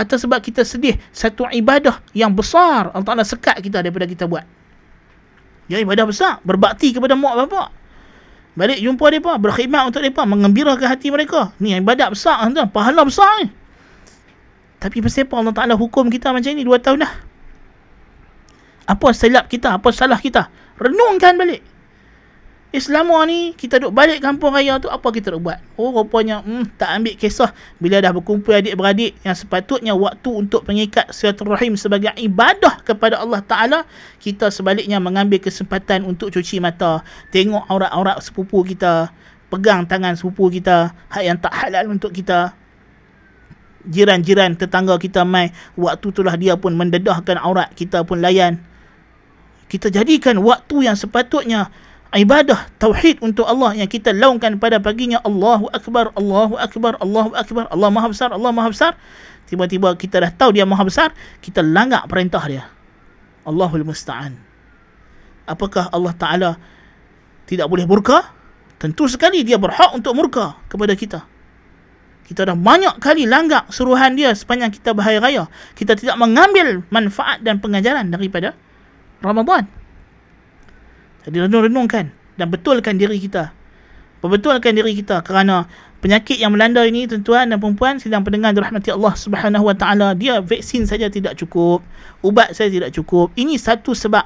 Atau 0.00 0.16
sebab 0.16 0.40
kita 0.40 0.64
sedih 0.64 0.96
satu 1.12 1.44
ibadah 1.52 2.00
yang 2.16 2.32
besar 2.32 2.88
Allah 2.88 3.04
Ta'ala 3.04 3.20
sekat 3.20 3.60
kita 3.60 3.84
daripada 3.84 4.08
kita 4.08 4.24
buat. 4.24 4.48
Ya 5.68 5.76
ibadah 5.76 6.08
besar. 6.08 6.40
Berbakti 6.40 6.96
kepada 6.96 7.12
mak 7.12 7.36
bapak. 7.44 7.68
Balik 8.56 8.80
jumpa 8.80 9.12
mereka, 9.12 9.36
berkhidmat 9.36 9.92
untuk 9.92 10.00
mereka, 10.00 10.24
mengembirakan 10.24 10.88
hati 10.88 11.12
mereka. 11.12 11.52
Ni 11.60 11.76
ibadat 11.76 12.16
besar 12.16 12.40
tuan, 12.48 12.72
pahala 12.72 13.04
besar 13.04 13.28
ni. 13.44 13.52
Tapi 14.80 15.04
pasal 15.04 15.28
apa 15.28 15.34
Allah 15.36 15.52
Taala 15.52 15.74
hukum 15.76 16.08
kita 16.08 16.32
macam 16.32 16.48
ni 16.56 16.64
dua 16.64 16.80
tahun 16.80 17.04
dah? 17.04 17.12
Apa 18.88 19.12
silap 19.12 19.52
kita? 19.52 19.76
Apa 19.76 19.92
salah 19.92 20.16
kita? 20.16 20.48
Renungkan 20.80 21.36
balik. 21.36 21.60
Islam 22.72 23.12
ni 23.28 23.52
kita 23.52 23.76
duk 23.76 23.92
balik 23.92 24.24
kampung 24.24 24.56
raya 24.56 24.80
tu 24.80 24.88
apa 24.88 25.04
kita 25.12 25.36
duk 25.36 25.44
buat? 25.44 25.60
Oh 25.76 25.92
rupanya 25.92 26.40
hmm, 26.40 26.72
tak 26.80 26.88
ambil 26.96 27.20
kisah 27.20 27.52
bila 27.76 28.00
dah 28.00 28.16
berkumpul 28.16 28.56
adik-beradik 28.56 29.12
yang 29.20 29.36
sepatutnya 29.36 29.92
waktu 29.92 30.32
untuk 30.32 30.64
pengikat 30.64 31.12
silaturahim 31.12 31.76
sebagai 31.76 32.16
ibadah 32.16 32.80
kepada 32.80 33.20
Allah 33.20 33.44
Taala 33.44 33.84
kita 34.16 34.48
sebaliknya 34.48 34.96
mengambil 35.04 35.36
kesempatan 35.36 36.08
untuk 36.08 36.32
cuci 36.32 36.64
mata, 36.64 37.04
tengok 37.28 37.68
aurat-aurat 37.68 38.16
sepupu 38.24 38.64
kita, 38.64 39.12
pegang 39.52 39.84
tangan 39.84 40.16
sepupu 40.16 40.48
kita, 40.48 40.96
hak 41.12 41.22
yang 41.28 41.36
tak 41.36 41.52
halal 41.52 41.92
untuk 41.92 42.08
kita. 42.16 42.56
Jiran-jiran 43.84 44.56
tetangga 44.56 44.96
kita 44.96 45.28
mai 45.28 45.52
waktu 45.76 46.08
itulah 46.08 46.40
dia 46.40 46.56
pun 46.56 46.72
mendedahkan 46.72 47.36
aurat 47.36 47.68
kita 47.76 48.00
pun 48.00 48.24
layan. 48.24 48.64
Kita 49.68 49.92
jadikan 49.92 50.40
waktu 50.40 50.88
yang 50.88 50.96
sepatutnya 50.96 51.68
ibadah 52.12 52.68
tauhid 52.76 53.24
untuk 53.24 53.48
Allah 53.48 53.72
yang 53.72 53.88
kita 53.88 54.12
laungkan 54.12 54.60
pada 54.60 54.76
paginya. 54.76 55.20
Allahu 55.24 55.72
akbar 55.72 56.12
Allahu 56.12 56.60
akbar 56.60 57.00
Allahu 57.00 57.32
akbar. 57.32 57.64
Allah 57.72 57.88
Maha 57.88 58.08
besar 58.12 58.30
Allah 58.36 58.52
Maha 58.52 58.68
besar. 58.68 58.92
Tiba-tiba 59.48 59.96
kita 59.96 60.20
dah 60.20 60.32
tahu 60.32 60.56
dia 60.56 60.68
Maha 60.68 60.84
besar 60.84 61.08
kita 61.40 61.64
langgar 61.64 62.04
perintah 62.08 62.44
dia. 62.44 62.68
Allahul 63.48 63.84
musta'an. 63.88 64.36
Apakah 65.48 65.88
Allah 65.90 66.12
taala 66.14 66.50
tidak 67.48 67.66
boleh 67.66 67.88
murka? 67.88 68.28
Tentu 68.76 69.08
sekali 69.08 69.42
dia 69.46 69.56
berhak 69.56 69.96
untuk 69.96 70.12
murka 70.12 70.58
kepada 70.68 70.92
kita. 70.92 71.20
Kita 72.22 72.46
dah 72.46 72.54
banyak 72.54 73.02
kali 73.02 73.26
langgar 73.26 73.66
suruhan 73.68 74.14
dia 74.14 74.30
sepanjang 74.32 74.70
kita 74.70 74.94
berhari 74.94 75.18
raya. 75.18 75.50
Kita 75.74 75.98
tidak 75.98 76.14
mengambil 76.20 76.86
manfaat 76.92 77.42
dan 77.42 77.58
pengajaran 77.58 78.08
daripada 78.14 78.54
Ramadan 79.20 79.81
renung-renungkan 81.26 82.10
dan 82.36 82.46
betulkan 82.50 82.98
diri 82.98 83.18
kita. 83.20 83.54
Perbetulkan 84.22 84.78
diri 84.78 84.94
kita 84.94 85.18
kerana 85.26 85.66
penyakit 85.98 86.38
yang 86.38 86.54
melanda 86.54 86.86
ini 86.86 87.10
tuan-tuan 87.10 87.50
dan 87.50 87.58
perempuan 87.58 87.98
sedang 87.98 88.22
pendengar 88.22 88.54
dirahmati 88.54 88.94
Allah 88.94 89.18
Subhanahu 89.18 89.66
Wa 89.66 89.74
Taala 89.74 90.14
dia 90.14 90.38
vaksin 90.38 90.86
saja 90.86 91.10
tidak 91.10 91.34
cukup, 91.42 91.82
ubat 92.22 92.54
saja 92.54 92.70
tidak 92.70 92.94
cukup. 92.94 93.34
Ini 93.34 93.58
satu 93.58 93.94
sebab. 93.94 94.22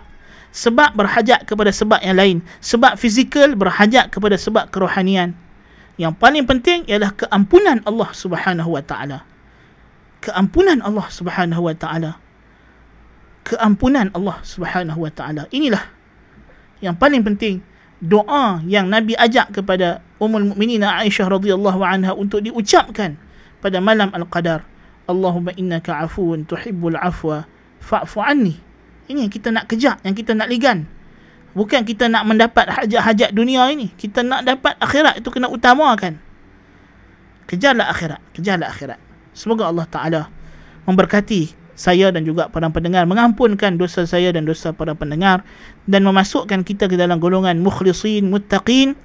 Sebab 0.56 0.96
berhajat 0.96 1.44
kepada 1.44 1.68
sebab 1.68 2.00
yang 2.00 2.16
lain. 2.16 2.36
Sebab 2.64 2.96
fizikal 2.96 3.52
berhajat 3.56 4.08
kepada 4.08 4.40
sebab 4.40 4.72
kerohanian. 4.72 5.36
Yang 5.96 6.16
paling 6.16 6.44
penting 6.44 6.84
ialah 6.88 7.12
keampunan 7.12 7.80
Allah 7.88 8.08
Subhanahu 8.12 8.76
Wa 8.76 8.84
Taala. 8.84 9.24
Keampunan 10.20 10.84
Allah 10.84 11.08
Subhanahu 11.08 11.60
Wa 11.60 11.76
Taala. 11.76 12.20
Keampunan 13.48 14.12
Allah 14.12 14.36
Subhanahu 14.44 15.08
Wa 15.08 15.12
Taala. 15.12 15.44
Inilah 15.52 15.95
yang 16.84 16.96
paling 16.96 17.24
penting 17.24 17.64
doa 18.00 18.60
yang 18.68 18.92
Nabi 18.92 19.16
ajak 19.16 19.56
kepada 19.56 20.04
Ummul 20.20 20.52
Mukminin 20.52 20.84
Aisyah 20.84 21.28
radhiyallahu 21.32 21.80
anha 21.80 22.12
untuk 22.12 22.44
diucapkan 22.44 23.16
pada 23.60 23.80
malam 23.80 24.12
Al-Qadar. 24.12 24.64
Allahumma 25.06 25.54
innaka 25.54 26.02
afuwun 26.02 26.44
tuhibbul 26.44 26.98
afwa 26.98 27.46
fa'fu 27.78 28.18
anni. 28.20 28.58
Ini 29.06 29.28
yang 29.28 29.32
kita 29.32 29.54
nak 29.54 29.70
kejar, 29.70 30.02
yang 30.02 30.18
kita 30.18 30.34
nak 30.34 30.50
ligan. 30.50 30.90
Bukan 31.56 31.86
kita 31.86 32.10
nak 32.10 32.26
mendapat 32.28 32.68
hajat-hajat 32.68 33.32
dunia 33.32 33.70
ini. 33.72 33.88
Kita 33.94 34.20
nak 34.20 34.44
dapat 34.44 34.76
akhirat 34.76 35.22
itu 35.22 35.30
kena 35.32 35.48
utamakan. 35.48 36.20
Kejarlah 37.46 37.86
akhirat, 37.88 38.20
kejarlah 38.34 38.68
akhirat. 38.68 38.98
Semoga 39.32 39.70
Allah 39.70 39.86
Taala 39.86 40.22
memberkati 40.84 41.65
saya 41.76 42.08
dan 42.10 42.24
juga 42.24 42.48
para 42.48 42.66
pendengar 42.72 43.04
mengampunkan 43.04 43.76
dosa 43.76 44.08
saya 44.08 44.32
dan 44.32 44.48
dosa 44.48 44.72
para 44.72 44.96
pendengar 44.96 45.44
dan 45.86 46.02
memasukkan 46.02 46.64
kita 46.64 46.88
ke 46.88 46.96
dalam 46.96 47.20
golongan 47.20 47.60
mukhlisin 47.60 48.32
muttaqin 48.32 48.96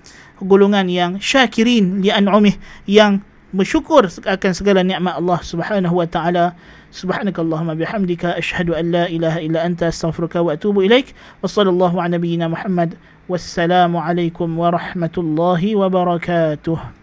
golongan 0.41 0.89
yang 0.89 1.11
syakirin 1.21 2.01
li 2.01 2.09
an'umih 2.09 2.57
yang 2.89 3.21
bersyukur 3.51 4.07
akan 4.07 4.51
segala 4.55 4.81
nikmat 4.81 5.19
Allah 5.19 5.39
Subhanahu 5.43 6.01
wa 6.01 6.07
taala. 6.07 6.55
Subhanakallahumma 6.91 7.75
bihamdika 7.75 8.35
ashhadu 8.35 8.75
an 8.75 8.91
la 8.91 9.05
ilaha 9.07 9.39
illa 9.39 9.63
anta 9.63 9.91
astaghfiruka 9.91 10.43
wa 10.43 10.55
atubu 10.55 10.83
ilaik. 10.83 11.15
Wa 11.39 11.47
sallallahu 11.47 11.99
ala 11.99 12.19
nabiyyina 12.19 12.51
muhammad. 12.51 12.95
Wassalamu 13.31 14.01
alaikum 14.01 14.59
warahmatullahi 14.59 15.77
wabarakatuh 15.77 17.00